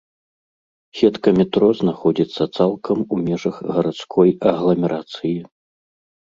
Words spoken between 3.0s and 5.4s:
у межах гарадской агламерацыі.